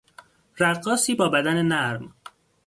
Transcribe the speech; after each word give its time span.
رقاصی 0.59 1.15
با 1.15 1.29
بدن 1.29 1.61
نرم 1.61 2.13